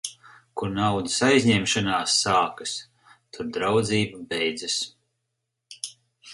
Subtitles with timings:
[0.61, 2.73] Kur naudas aizņemšanās sākas,
[3.37, 4.83] tur draudzība beidzas.